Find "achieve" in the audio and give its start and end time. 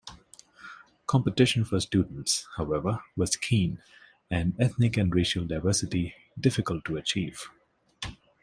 6.97-7.47